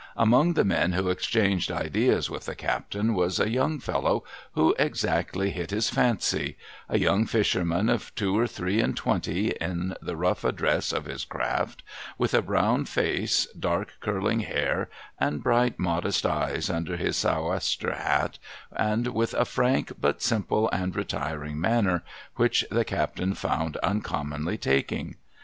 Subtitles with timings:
[0.17, 5.51] Among the men who exchanged ideas with the captain was a young fellow, who exactly
[5.51, 6.57] hit his fancy,
[6.89, 11.05] —a young fisherman of two or three and twenty, in the rough sea dress of
[11.05, 11.83] his craft,
[12.17, 18.39] with a brown face, dark curling hair, and dright, modest eyes under his Sou'wester hat,
[18.75, 22.01] and with a frank, but simple and retiring manner,
[22.37, 25.17] which the captain found uncommonly taking.